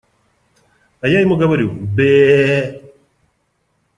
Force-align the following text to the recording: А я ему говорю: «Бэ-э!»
А 0.99 1.07
я 1.07 1.19
ему 1.19 1.35
говорю: 1.37 1.69
«Бэ-э!» 1.71 2.81